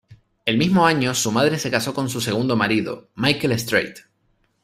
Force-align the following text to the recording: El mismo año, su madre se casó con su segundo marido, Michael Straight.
El 0.47 0.57
mismo 0.57 0.87
año, 0.87 1.13
su 1.13 1.31
madre 1.31 1.59
se 1.59 1.69
casó 1.69 1.93
con 1.93 2.09
su 2.09 2.21
segundo 2.21 2.55
marido, 2.55 3.09
Michael 3.17 3.51
Straight. 3.53 3.99